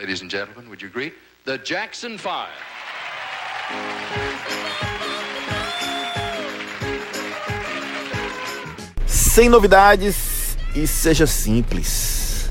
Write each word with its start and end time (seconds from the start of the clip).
Ladies 0.00 0.22
and 0.22 0.30
gentlemen, 0.30 0.66
would 0.70 0.80
you 0.80 0.88
greet 0.88 1.12
the 1.44 1.58
Jackson 1.58 2.16
Five? 2.16 2.48
Sem 9.06 9.50
novidades 9.50 10.56
e 10.74 10.86
seja 10.86 11.26
simples. 11.26 12.50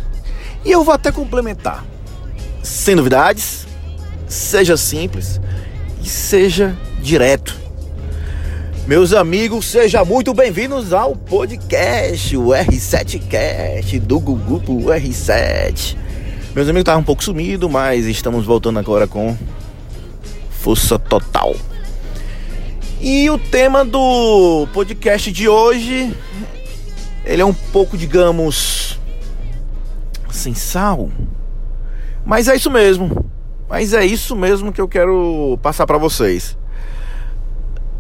E 0.63 0.69
eu 0.69 0.83
vou 0.83 0.93
até 0.93 1.11
complementar. 1.11 1.83
Sem 2.61 2.93
novidades, 2.93 3.65
seja 4.27 4.77
simples 4.77 5.41
e 6.03 6.07
seja 6.07 6.77
direto. 7.01 7.57
Meus 8.85 9.11
amigos, 9.11 9.65
sejam 9.65 10.05
muito 10.05 10.35
bem-vindos 10.35 10.93
ao 10.93 11.15
podcast, 11.15 12.37
o 12.37 12.49
R7Cast 12.49 13.99
do 14.01 14.19
grupo 14.19 14.83
R7. 14.83 15.97
Meus 16.55 16.67
amigos 16.67 16.81
estavam 16.81 17.01
um 17.01 17.05
pouco 17.05 17.23
sumidos, 17.23 17.69
mas 17.69 18.05
estamos 18.05 18.45
voltando 18.45 18.79
agora 18.79 19.07
com 19.07 19.37
força 20.49 20.97
total. 20.97 21.55
E 22.99 23.29
o 23.29 23.37
tema 23.37 23.85
do 23.85 24.67
podcast 24.73 25.31
de 25.31 25.47
hoje, 25.47 26.13
ele 27.23 27.41
é 27.41 27.45
um 27.45 27.53
pouco, 27.53 27.95
digamos, 27.95 28.99
sem 30.31 30.55
sal. 30.55 31.09
Mas 32.25 32.47
é 32.47 32.55
isso 32.55 32.71
mesmo. 32.71 33.31
Mas 33.69 33.93
é 33.93 34.03
isso 34.03 34.35
mesmo 34.35 34.73
que 34.73 34.81
eu 34.81 34.87
quero 34.87 35.57
passar 35.61 35.85
para 35.85 35.99
vocês. 35.99 36.57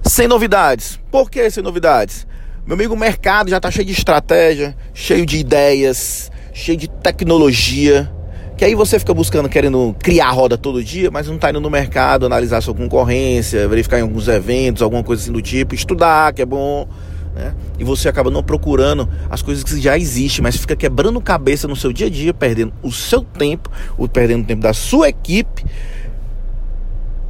Sem 0.03 0.27
novidades. 0.27 0.99
Por 1.11 1.29
que 1.29 1.49
sem 1.51 1.63
novidades? 1.63 2.25
Meu 2.65 2.73
amigo, 2.73 2.95
o 2.95 2.97
mercado 2.97 3.51
já 3.51 3.57
está 3.57 3.69
cheio 3.69 3.85
de 3.85 3.93
estratégia, 3.93 4.75
cheio 4.93 5.25
de 5.25 5.37
ideias, 5.37 6.31
cheio 6.51 6.77
de 6.77 6.87
tecnologia. 6.89 8.11
Que 8.59 8.65
aí 8.65 8.75
você 8.75 8.99
fica 8.99 9.13
buscando, 9.13 9.47
querendo 9.47 9.95
criar 10.03 10.31
roda 10.31 10.57
todo 10.57 10.83
dia, 10.83 11.09
mas 11.09 11.25
não 11.29 11.35
está 11.35 11.49
indo 11.49 11.61
no 11.61 11.69
mercado, 11.69 12.25
analisar 12.25 12.59
sua 12.59 12.73
concorrência, 12.73 13.65
verificar 13.69 13.99
em 13.99 14.01
alguns 14.01 14.27
eventos, 14.27 14.81
alguma 14.81 15.01
coisa 15.01 15.23
assim 15.23 15.31
do 15.31 15.41
tipo, 15.41 15.73
estudar, 15.73 16.33
que 16.33 16.41
é 16.41 16.45
bom. 16.45 16.85
Né? 17.33 17.55
E 17.79 17.85
você 17.85 18.09
acaba 18.09 18.29
não 18.29 18.43
procurando 18.43 19.07
as 19.29 19.41
coisas 19.41 19.63
que 19.63 19.79
já 19.79 19.97
existem, 19.97 20.43
mas 20.43 20.57
fica 20.57 20.75
quebrando 20.75 21.21
cabeça 21.21 21.69
no 21.69 21.75
seu 21.77 21.93
dia 21.93 22.07
a 22.07 22.09
dia, 22.09 22.33
perdendo 22.33 22.73
o 22.83 22.91
seu 22.91 23.21
tempo, 23.21 23.71
ou 23.97 24.09
perdendo 24.09 24.43
o 24.43 24.45
tempo 24.45 24.61
da 24.61 24.73
sua 24.73 25.07
equipe. 25.07 25.65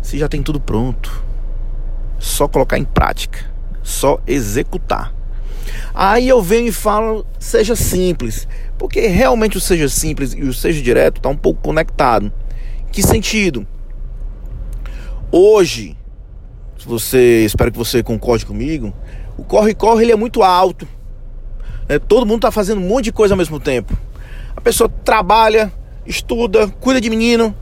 Se 0.02 0.18
já 0.18 0.28
tem 0.28 0.42
tudo 0.42 0.60
pronto 0.60 1.24
só 2.18 2.48
colocar 2.48 2.80
em 2.80 2.86
prática, 2.86 3.46
só 3.84 4.20
executar. 4.26 5.19
Aí 5.94 6.28
eu 6.28 6.42
venho 6.42 6.68
e 6.68 6.72
falo, 6.72 7.26
seja 7.40 7.76
simples, 7.76 8.48
porque 8.78 9.08
realmente 9.08 9.58
o 9.58 9.62
seja 9.62 9.90
simples 9.90 10.34
e 10.34 10.44
o 10.44 10.54
seja 10.54 10.82
direto 10.82 11.18
está 11.18 11.30
um 11.30 11.38
pouco 11.38 11.62
conectado. 11.62 12.32
Que 12.92 13.04
sentido? 13.04 13.68
Hoje, 15.32 15.96
você, 16.86 17.44
espero 17.46 17.72
que 17.72 17.78
você 17.78 18.02
concorde 18.02 18.46
comigo, 18.46 18.94
o 19.38 19.44
corre-corre 19.44 20.04
ele 20.04 20.12
é 20.12 20.16
muito 20.16 20.44
alto. 20.44 20.88
Né? 21.88 22.00
Todo 22.00 22.26
mundo 22.26 22.38
está 22.38 22.52
fazendo 22.52 22.82
um 22.82 22.88
monte 22.88 23.06
de 23.06 23.12
coisa 23.12 23.34
ao 23.34 23.38
mesmo 23.38 23.60
tempo. 23.60 23.98
A 24.56 24.62
pessoa 24.62 24.90
trabalha, 25.04 25.72
estuda, 26.06 26.68
cuida 26.68 27.00
de 27.00 27.10
menino, 27.10 27.56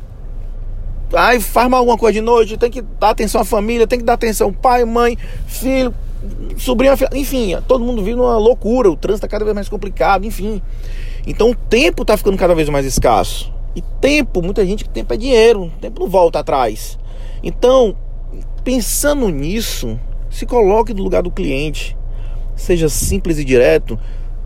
Aí 1.14 1.40
faz 1.40 1.72
alguma 1.72 1.98
coisa 1.98 2.14
de 2.14 2.22
noite, 2.22 2.58
tem 2.58 2.70
que 2.70 2.82
dar 2.82 3.12
atenção 3.12 3.40
à 3.40 3.46
família, 3.46 3.88
tem 3.88 4.00
que 4.00 4.06
dar 4.06 4.14
atenção 4.14 4.48
ao 4.48 4.54
pai, 4.54 4.84
mãe, 4.84 5.18
filho, 5.46 5.94
sobrinho, 6.58 6.94
enfim, 7.14 7.56
todo 7.68 7.84
mundo 7.84 8.04
vive 8.04 8.20
uma 8.20 8.38
loucura, 8.38 8.90
o 8.90 8.96
trânsito 8.96 9.26
está 9.26 9.28
cada 9.28 9.46
vez 9.46 9.56
mais 9.56 9.70
complicado, 9.70 10.26
enfim. 10.26 10.62
Então 11.26 11.52
o 11.52 11.56
tempo 11.56 12.04
está 12.04 12.18
ficando 12.18 12.38
cada 12.38 12.56
vez 12.56 12.70
mais 12.70 12.86
escasso. 12.86 13.54
E 13.76 13.82
tempo, 14.02 14.42
muita 14.42 14.66
gente 14.66 14.88
tempo 14.90 15.14
é 15.14 15.18
dinheiro, 15.18 15.72
tempo 15.80 16.00
não 16.02 16.10
volta 16.10 16.40
atrás. 16.40 16.98
Então, 17.44 17.96
pensando 18.64 19.30
nisso, 19.30 20.00
se 20.30 20.46
coloque 20.46 20.94
no 20.94 21.04
lugar 21.04 21.24
do 21.24 21.32
cliente. 21.32 21.96
Seja 22.56 22.90
simples 22.90 23.38
e 23.38 23.46
direto 23.46 24.00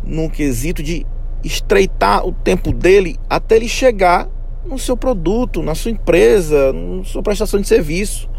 no 0.04 0.30
quesito 0.30 0.84
de 0.84 1.06
estreitar 1.44 2.26
o 2.26 2.32
tempo 2.32 2.72
dele 2.72 3.18
até 3.30 3.56
ele 3.56 3.68
chegar 3.68 4.28
no 4.66 4.78
seu 4.78 4.96
produto, 4.96 5.64
na 5.64 5.74
sua 5.74 5.92
empresa, 5.92 6.74
na 6.74 7.04
sua 7.04 7.24
prestação 7.24 7.60
de 7.60 7.68
serviço. 7.68 8.30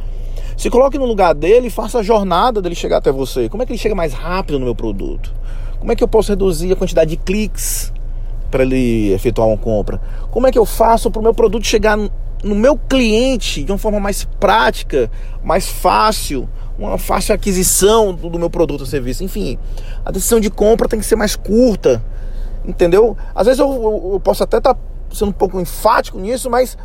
Se 0.56 0.70
coloque 0.70 0.98
no 0.98 1.06
lugar 1.06 1.34
dele 1.34 1.68
e 1.68 1.70
faça 1.70 1.98
a 1.98 2.02
jornada 2.02 2.60
dele 2.60 2.74
chegar 2.74 2.98
até 2.98 3.10
você. 3.10 3.48
Como 3.48 3.62
é 3.62 3.66
que 3.66 3.72
ele 3.72 3.78
chega 3.78 3.94
mais 3.94 4.12
rápido 4.12 4.58
no 4.58 4.64
meu 4.64 4.74
produto? 4.74 5.32
Como 5.78 5.90
é 5.90 5.96
que 5.96 6.04
eu 6.04 6.08
posso 6.08 6.30
reduzir 6.30 6.72
a 6.72 6.76
quantidade 6.76 7.10
de 7.10 7.16
cliques 7.16 7.92
para 8.50 8.62
ele 8.62 9.12
efetuar 9.12 9.48
uma 9.48 9.56
compra? 9.56 10.00
Como 10.30 10.46
é 10.46 10.52
que 10.52 10.58
eu 10.58 10.64
faço 10.64 11.10
para 11.10 11.18
o 11.18 11.22
meu 11.22 11.34
produto 11.34 11.66
chegar 11.66 11.98
no 11.98 12.54
meu 12.54 12.76
cliente 12.76 13.64
de 13.64 13.72
uma 13.72 13.78
forma 13.78 13.98
mais 13.98 14.24
prática, 14.38 15.10
mais 15.42 15.68
fácil, 15.68 16.48
uma 16.78 16.98
fácil 16.98 17.34
aquisição 17.34 18.14
do, 18.14 18.38
meu 18.38 18.50
produto 18.50 18.82
ou 18.82 18.86
serviço? 18.86 19.24
Enfim, 19.24 19.58
a 20.04 20.10
decisão 20.10 20.38
de 20.38 20.50
compra 20.50 20.88
tem 20.88 21.00
que 21.00 21.06
ser 21.06 21.16
mais 21.16 21.34
curta, 21.34 22.02
entendeu? 22.64 23.16
Às 23.34 23.46
vezes 23.46 23.58
eu, 23.58 23.72
eu, 23.72 24.10
eu 24.12 24.20
posso 24.20 24.44
até 24.44 24.58
estar 24.58 24.74
tá 24.74 24.80
sendo 25.10 25.30
um 25.30 25.32
pouco 25.32 25.60
enfático 25.60 26.18
nisso, 26.18 26.48
mas 26.48 26.76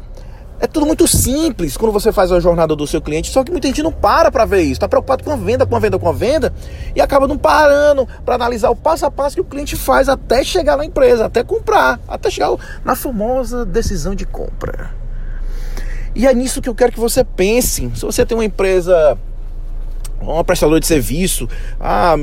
é 0.60 0.68
tudo 0.68 0.86
muito 0.86 1.08
simples 1.08 1.78
quando 1.78 1.92
você 1.92 2.12
faz 2.12 2.32
a 2.32 2.40
jornada 2.40 2.76
do 2.76 2.88
seu 2.88 3.02
cliente, 3.02 3.32
só 3.32 3.44
que 3.44 3.52
muita 3.52 3.68
gente 3.68 3.84
não 3.84 3.92
para 3.92 4.32
para 4.32 4.46
ver 4.46 4.62
isso, 4.62 4.74
está 4.74 4.88
preocupado 4.88 5.24
com 5.24 5.32
a 5.32 5.36
venda, 5.36 5.66
com 5.66 5.76
a 5.76 5.80
venda, 5.80 6.00
com 6.00 6.10
a 6.10 6.14
venda 6.14 6.54
e 6.96 7.02
acaba 7.02 7.28
não 7.28 7.38
parando 7.38 8.08
para 8.26 8.36
analisar 8.36 8.70
o 8.70 8.76
passo 8.76 9.06
a 9.06 9.12
passo 9.12 9.36
que 9.36 9.42
o 9.42 9.46
cliente 9.46 9.76
faz 9.76 10.10
até 10.10 10.44
chegar 10.44 10.78
na 10.78 10.86
empresa, 10.86 11.26
até 11.26 11.44
comprar, 11.44 12.00
até 12.08 12.30
chegar 12.30 12.56
na 12.84 12.96
famosa 12.96 13.66
decisão 13.66 14.16
de 14.16 14.26
compra. 14.26 14.92
E 16.16 16.26
é 16.26 16.34
nisso 16.34 16.62
que 16.62 16.68
eu 16.68 16.74
quero 16.74 16.92
que 16.92 17.00
você 17.00 17.24
pense. 17.24 17.92
Se 17.94 18.02
você 18.02 18.26
tem 18.26 18.36
uma 18.36 18.44
empresa 18.44 19.16
uma 20.34 20.44
prestadora 20.44 20.80
de 20.80 20.86
serviço, 20.86 21.48
ah, 21.80 22.16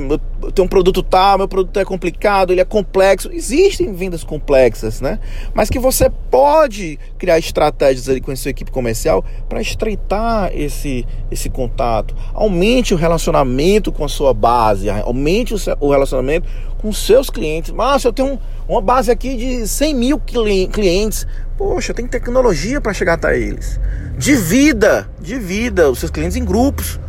eu 0.43 0.53
tenho 0.53 0.67
um 0.67 0.69
produto 0.69 1.03
tal, 1.03 1.39
meu 1.39 1.49
produto 1.49 1.79
é 1.79 1.85
complicado, 1.85 2.53
ele 2.53 2.61
é 2.61 2.65
complexo. 2.65 3.31
Existem 3.33 3.93
vendas 3.93 4.23
complexas, 4.23 5.01
né? 5.01 5.19
Mas 5.55 5.71
que 5.71 5.79
você 5.79 6.11
pode 6.31 6.99
criar 7.19 7.39
estratégias 7.39 8.09
ali 8.09 8.21
com 8.21 8.31
a 8.31 8.37
sua 8.37 8.51
equipe 8.51 8.71
comercial 8.71 9.25
para 9.49 9.61
estreitar 9.61 10.51
esse, 10.55 11.07
esse 11.31 11.49
contato. 11.49 12.15
Aumente 12.35 12.93
o 12.93 12.97
relacionamento 12.97 13.91
com 13.91 14.05
a 14.05 14.09
sua 14.09 14.35
base, 14.35 14.91
aumente 14.91 15.55
o 15.81 15.91
relacionamento 15.91 16.49
com 16.79 16.93
seus 16.93 17.31
clientes. 17.31 17.71
Mas 17.71 18.05
eu 18.05 18.13
tenho 18.13 18.39
uma 18.69 18.81
base 18.81 19.11
aqui 19.11 19.37
de 19.37 19.67
100 19.67 19.95
mil 19.95 20.21
clientes. 20.21 21.27
Poxa, 21.57 21.95
tem 21.95 22.07
tecnologia 22.07 22.81
para 22.81 22.93
chegar 22.93 23.15
até 23.15 23.39
eles. 23.39 23.81
Divida, 24.19 25.09
divida 25.21 25.91
os 25.91 25.99
seus 25.99 26.11
clientes 26.11 26.37
em 26.37 26.45
grupos 26.45 27.01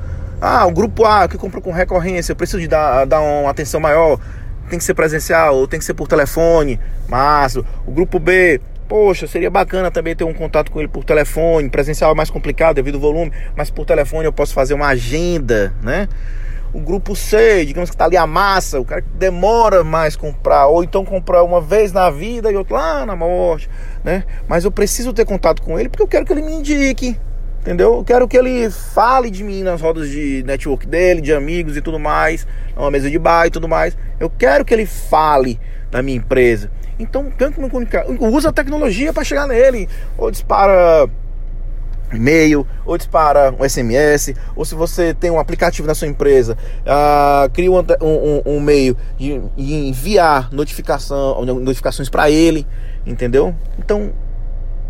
ah, 0.41 0.65
o 0.65 0.71
grupo 0.71 1.05
A 1.05 1.27
que 1.27 1.37
comprou 1.37 1.61
com 1.61 1.71
recorrência, 1.71 2.31
eu 2.31 2.35
preciso 2.35 2.59
de 2.59 2.67
dar, 2.67 3.05
dar 3.05 3.21
uma 3.21 3.49
atenção 3.49 3.79
maior, 3.79 4.19
tem 4.69 4.79
que 4.79 4.85
ser 4.85 4.93
presencial 4.93 5.55
ou 5.55 5.67
tem 5.67 5.79
que 5.79 5.85
ser 5.85 5.93
por 5.93 6.07
telefone, 6.07 6.79
mas 7.07 7.55
o 7.55 7.65
grupo 7.87 8.19
B, 8.19 8.59
poxa, 8.87 9.27
seria 9.27 9.49
bacana 9.49 9.91
também 9.91 10.15
ter 10.15 10.23
um 10.23 10.33
contato 10.33 10.71
com 10.71 10.79
ele 10.79 10.87
por 10.87 11.03
telefone, 11.03 11.69
presencial 11.69 12.11
é 12.11 12.15
mais 12.15 12.29
complicado 12.29 12.75
devido 12.75 12.95
ao 12.95 13.01
volume, 13.01 13.31
mas 13.55 13.69
por 13.69 13.85
telefone 13.85 14.25
eu 14.25 14.33
posso 14.33 14.53
fazer 14.53 14.73
uma 14.73 14.87
agenda, 14.87 15.73
né? 15.81 16.07
O 16.73 16.79
grupo 16.81 17.15
C, 17.15 17.65
digamos 17.65 17.89
que 17.89 17.95
está 17.95 18.03
ali 18.03 18.17
a 18.17 18.27
massa, 18.27 18.81
o 18.81 18.83
cara 18.83 19.01
que 19.01 19.07
demora 19.17 19.81
mais 19.81 20.17
comprar, 20.17 20.67
ou 20.67 20.83
então 20.83 21.05
comprar 21.05 21.41
uma 21.41 21.61
vez 21.61 21.93
na 21.93 22.09
vida 22.09 22.51
e 22.51 22.55
outro 22.55 22.75
lá 22.75 23.05
na 23.05 23.15
morte, 23.15 23.69
né? 24.03 24.25
Mas 24.45 24.65
eu 24.65 24.71
preciso 24.71 25.13
ter 25.13 25.25
contato 25.25 25.61
com 25.61 25.79
ele 25.79 25.87
porque 25.87 26.03
eu 26.03 26.07
quero 26.07 26.25
que 26.25 26.33
ele 26.33 26.41
me 26.41 26.51
indique, 26.51 27.17
Entendeu? 27.65 27.95
Eu 27.95 28.03
quero 28.03 28.27
que 28.27 28.37
ele 28.37 28.69
fale 28.69 29.31
de 29.31 29.43
mim 29.43 29.63
nas 29.63 29.81
rodas 29.81 30.07
de 30.07 30.43
network 30.45 30.85
dele, 30.85 31.19
de 31.19 31.33
amigos 31.33 31.75
e 31.75 31.81
tudo 31.81 31.97
mais, 31.97 32.45
numa 32.75 32.91
mesa 32.91 33.09
de 33.09 33.17
bar 33.17 33.47
e 33.47 33.49
tudo 33.49 33.67
mais. 33.67 33.97
Eu 34.19 34.29
quero 34.29 34.63
que 34.63 34.71
ele 34.71 34.85
fale 34.85 35.59
da 35.89 36.03
minha 36.03 36.15
empresa. 36.15 36.69
Então, 36.99 37.31
tanto 37.35 37.59
me 37.59 37.67
comunicar. 37.67 38.05
Usa 38.07 38.49
a 38.49 38.53
tecnologia 38.53 39.11
para 39.11 39.23
chegar 39.23 39.47
nele. 39.47 39.89
Ou 40.15 40.29
dispara 40.29 41.09
e-mail, 42.13 42.67
ou 42.85 42.99
dispara 42.99 43.51
um 43.59 43.67
SMS, 43.67 44.35
ou 44.55 44.63
se 44.63 44.75
você 44.75 45.11
tem 45.11 45.31
um 45.31 45.39
aplicativo 45.39 45.87
na 45.87 45.95
sua 45.95 46.07
empresa, 46.07 46.55
uh, 46.81 47.49
cria 47.49 47.71
um, 47.71 47.79
um, 47.79 48.41
um 48.45 48.59
meio 48.59 48.95
de, 49.17 49.41
de, 49.57 49.73
enviar 49.73 50.53
notificação, 50.53 51.43
notificações 51.43 52.07
para 52.07 52.29
ele, 52.29 52.65
entendeu? 53.07 53.55
Então, 53.79 54.13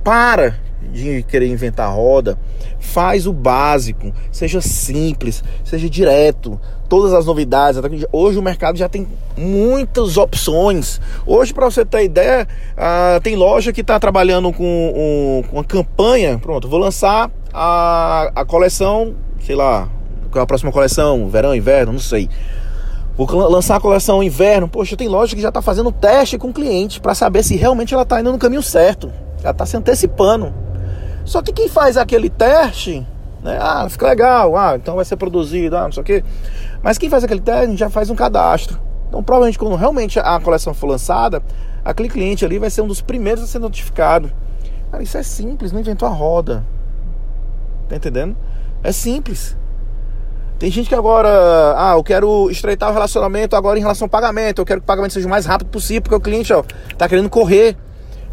para 0.03 0.55
de 0.91 1.23
querer 1.23 1.47
inventar 1.47 1.93
roda, 1.93 2.37
faz 2.79 3.27
o 3.27 3.33
básico, 3.33 4.13
seja 4.31 4.61
simples, 4.61 5.43
seja 5.63 5.89
direto. 5.89 6.59
Todas 6.87 7.13
as 7.13 7.25
novidades, 7.25 7.81
hoje 8.11 8.37
o 8.37 8.41
mercado 8.41 8.77
já 8.77 8.87
tem 8.87 9.07
muitas 9.35 10.17
opções. 10.17 11.01
Hoje, 11.25 11.53
para 11.53 11.65
você 11.65 11.83
ter 11.83 12.03
ideia, 12.03 12.47
uh, 12.73 13.19
tem 13.21 13.35
loja 13.35 13.73
que 13.73 13.81
está 13.81 13.99
trabalhando 13.99 14.53
com, 14.53 14.63
um, 14.63 15.49
com 15.49 15.57
uma 15.57 15.63
campanha. 15.63 16.37
Pronto, 16.37 16.67
vou 16.69 16.79
lançar 16.79 17.31
a, 17.51 18.31
a 18.35 18.45
coleção, 18.45 19.15
sei 19.39 19.55
lá, 19.55 19.89
qual 20.29 20.41
é 20.41 20.43
a 20.43 20.47
próxima 20.47 20.71
coleção? 20.71 21.27
Verão, 21.29 21.55
inverno, 21.55 21.93
não 21.93 21.99
sei. 21.99 22.29
Vou 23.17 23.25
lançar 23.49 23.77
a 23.77 23.79
coleção 23.79 24.21
inverno. 24.21 24.67
Poxa, 24.67 24.97
tem 24.97 25.07
loja 25.07 25.35
que 25.35 25.41
já 25.41 25.47
está 25.47 25.61
fazendo 25.61 25.91
teste 25.91 26.37
com 26.37 26.49
o 26.49 26.53
cliente 26.53 26.99
para 26.99 27.15
saber 27.15 27.43
se 27.43 27.55
realmente 27.55 27.93
ela 27.93 28.03
está 28.03 28.19
indo 28.19 28.31
no 28.31 28.37
caminho 28.37 28.61
certo. 28.61 29.11
Já 29.41 29.51
está 29.51 29.65
se 29.65 29.77
antecipando. 29.77 30.53
Só 31.25 31.41
que 31.41 31.51
quem 31.51 31.67
faz 31.67 31.97
aquele 31.97 32.29
teste, 32.29 33.05
né? 33.43 33.57
Ah, 33.59 33.87
fica 33.89 34.07
legal, 34.07 34.55
ah, 34.55 34.75
então 34.75 34.95
vai 34.95 35.05
ser 35.05 35.17
produzido, 35.17 35.75
ah, 35.75 35.83
não 35.83 35.91
sei 35.91 36.01
o 36.01 36.05
quê. 36.05 36.23
Mas 36.81 36.97
quem 36.97 37.09
faz 37.09 37.23
aquele 37.23 37.41
teste 37.41 37.75
já 37.75 37.89
faz 37.89 38.09
um 38.09 38.15
cadastro. 38.15 38.79
Então, 39.09 39.23
provavelmente, 39.23 39.57
quando 39.57 39.75
realmente 39.75 40.19
a 40.19 40.39
coleção 40.39 40.73
for 40.73 40.87
lançada, 40.87 41.41
aquele 41.83 42.09
cliente 42.09 42.45
ali 42.45 42.59
vai 42.59 42.69
ser 42.69 42.81
um 42.81 42.87
dos 42.87 43.01
primeiros 43.01 43.43
a 43.43 43.47
ser 43.47 43.59
notificado. 43.59 44.31
Cara, 44.91 45.03
isso 45.03 45.17
é 45.17 45.23
simples, 45.23 45.71
não 45.71 45.79
inventou 45.79 46.07
a 46.07 46.11
roda. 46.11 46.63
Tá 47.89 47.95
entendendo? 47.95 48.35
É 48.83 48.91
simples. 48.91 49.57
Tem 50.57 50.71
gente 50.71 50.87
que 50.87 50.95
agora, 50.95 51.29
ah, 51.75 51.93
eu 51.95 52.03
quero 52.03 52.49
estreitar 52.49 52.89
o 52.89 52.93
relacionamento 52.93 53.55
agora 53.55 53.77
em 53.77 53.81
relação 53.81 54.05
ao 54.05 54.09
pagamento, 54.09 54.61
eu 54.61 54.65
quero 54.65 54.79
que 54.79 54.85
o 54.85 54.87
pagamento 54.87 55.13
seja 55.13 55.27
o 55.27 55.29
mais 55.29 55.45
rápido 55.45 55.67
possível, 55.67 56.01
porque 56.01 56.15
o 56.15 56.19
cliente, 56.19 56.53
ó, 56.53 56.63
tá 56.97 57.09
querendo 57.09 57.29
correr. 57.29 57.75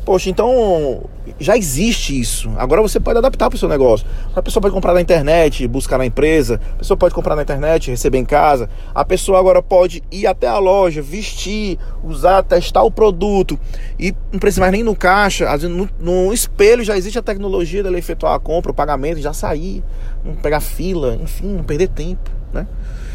Poxa, 0.04 0.28
então 0.28 1.04
já 1.38 1.56
existe 1.56 2.18
isso. 2.18 2.50
Agora 2.56 2.82
você 2.82 2.98
pode 2.98 3.18
adaptar 3.18 3.48
para 3.48 3.56
o 3.56 3.58
seu 3.58 3.68
negócio. 3.68 4.04
A 4.34 4.42
pessoa 4.42 4.60
pode 4.60 4.74
comprar 4.74 4.92
na 4.92 5.00
internet, 5.00 5.66
buscar 5.68 5.96
na 5.96 6.04
empresa. 6.04 6.60
A 6.74 6.78
pessoa 6.78 6.96
pode 6.96 7.14
comprar 7.14 7.36
na 7.36 7.42
internet, 7.42 7.88
receber 7.88 8.18
em 8.18 8.24
casa. 8.24 8.68
A 8.92 9.04
pessoa 9.04 9.38
agora 9.38 9.62
pode 9.62 10.02
ir 10.10 10.26
até 10.26 10.48
a 10.48 10.58
loja, 10.58 11.00
vestir, 11.00 11.78
usar, 12.02 12.42
testar 12.42 12.82
o 12.82 12.90
produto 12.90 13.58
e 13.96 14.12
não 14.32 14.40
precisa 14.40 14.60
mais 14.60 14.72
nem 14.72 14.82
no 14.82 14.96
caixa. 14.96 15.56
No, 15.68 15.88
no 16.00 16.32
espelho 16.32 16.82
já 16.82 16.96
existe 16.96 17.20
a 17.20 17.22
tecnologia 17.22 17.84
dele 17.84 17.98
efetuar 17.98 18.34
a 18.34 18.40
compra, 18.40 18.72
o 18.72 18.74
pagamento, 18.74 19.20
já 19.20 19.32
sair, 19.32 19.84
não 20.24 20.34
pegar 20.34 20.58
fila, 20.58 21.16
enfim, 21.22 21.46
não 21.46 21.62
perder 21.62 21.88
tempo, 21.88 22.28
né? 22.52 22.66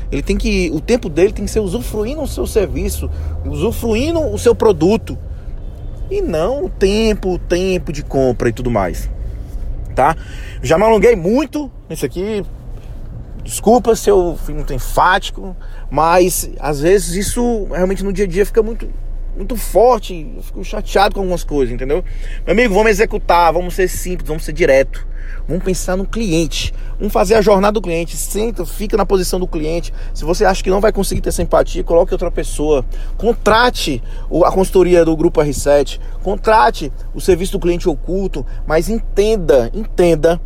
Ele 0.09 0.21
tem 0.21 0.37
que, 0.37 0.71
o 0.73 0.79
tempo 0.79 1.09
dele 1.09 1.33
tem 1.33 1.43
que 1.43 1.51
ser 1.51 1.59
usufruindo 1.59 2.21
o 2.21 2.27
seu 2.27 2.47
serviço, 2.47 3.09
usufruindo 3.45 4.21
o 4.21 4.37
seu 4.37 4.55
produto 4.55 5.17
e 6.09 6.21
não 6.21 6.65
o 6.65 6.69
tempo, 6.69 7.33
o 7.33 7.39
tempo 7.39 7.91
de 7.91 8.03
compra 8.03 8.49
e 8.49 8.53
tudo 8.53 8.71
mais. 8.71 9.09
Tá? 9.95 10.15
Já 10.61 10.77
me 10.77 10.83
alonguei 10.83 11.15
muito 11.15 11.71
nisso 11.89 12.05
aqui. 12.05 12.45
Desculpa 13.43 13.95
se 13.95 14.09
eu 14.09 14.37
fui 14.43 14.53
muito 14.53 14.73
enfático, 14.73 15.55
mas 15.89 16.49
às 16.59 16.81
vezes 16.81 17.15
isso 17.15 17.65
realmente 17.71 18.03
no 18.03 18.11
dia 18.11 18.25
a 18.25 18.27
dia 18.27 18.45
fica 18.45 18.61
muito 18.61 18.89
muito 19.37 19.55
forte, 19.55 20.27
eu 20.35 20.41
fico 20.41 20.63
chateado 20.63 21.13
com 21.13 21.21
algumas 21.21 21.43
coisas, 21.43 21.73
entendeu? 21.73 22.03
Meu 22.45 22.53
amigo, 22.53 22.73
vamos 22.73 22.89
executar, 22.89 23.53
vamos 23.53 23.75
ser 23.75 23.87
simples, 23.87 24.27
vamos 24.27 24.43
ser 24.43 24.51
direto. 24.51 25.05
Vamos 25.47 25.63
pensar 25.63 25.95
no 25.95 26.05
cliente. 26.05 26.73
Vamos 26.97 27.13
fazer 27.13 27.35
a 27.35 27.41
jornada 27.41 27.73
do 27.73 27.81
cliente. 27.81 28.17
Senta, 28.17 28.65
fica 28.65 28.97
na 28.97 29.05
posição 29.05 29.39
do 29.39 29.47
cliente. 29.47 29.93
Se 30.13 30.25
você 30.25 30.43
acha 30.43 30.63
que 30.63 30.69
não 30.69 30.81
vai 30.81 30.91
conseguir 30.91 31.21
ter 31.21 31.29
essa 31.29 31.41
empatia, 31.41 31.83
coloque 31.83 32.13
outra 32.13 32.31
pessoa. 32.31 32.83
Contrate 33.17 34.01
a 34.45 34.51
consultoria 34.51 35.05
do 35.05 35.15
Grupo 35.15 35.39
R7. 35.41 35.99
Contrate 36.23 36.91
o 37.13 37.21
serviço 37.21 37.53
do 37.53 37.59
cliente 37.59 37.87
oculto. 37.87 38.45
Mas 38.65 38.89
entenda, 38.89 39.69
entenda 39.73 40.41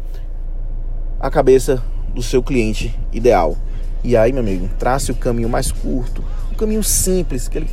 a 1.19 1.31
cabeça 1.31 1.81
do 2.13 2.21
seu 2.21 2.43
cliente 2.43 2.97
ideal. 3.11 3.57
E 4.03 4.17
aí, 4.17 4.33
meu 4.33 4.41
amigo, 4.41 4.69
trace 4.79 5.11
o 5.11 5.15
caminho 5.15 5.47
mais 5.47 5.71
curto, 5.71 6.23
o 6.51 6.55
caminho 6.55 6.83
simples, 6.83 7.47
que 7.47 7.59
ele 7.59 7.69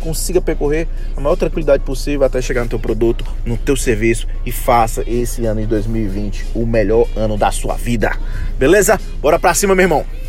consiga 0.00 0.40
percorrer 0.40 0.88
a 1.16 1.20
maior 1.20 1.36
tranquilidade 1.36 1.84
possível 1.84 2.24
até 2.26 2.40
chegar 2.42 2.62
no 2.62 2.68
teu 2.68 2.78
produto, 2.78 3.24
no 3.44 3.56
teu 3.56 3.76
serviço 3.76 4.26
e 4.44 4.50
faça 4.50 5.04
esse 5.06 5.44
ano 5.46 5.60
de 5.60 5.66
2020 5.66 6.46
o 6.54 6.66
melhor 6.66 7.06
ano 7.14 7.36
da 7.36 7.50
sua 7.50 7.76
vida. 7.76 8.16
Beleza? 8.58 9.00
Bora 9.20 9.38
pra 9.38 9.54
cima, 9.54 9.74
meu 9.74 9.84
irmão. 9.84 10.19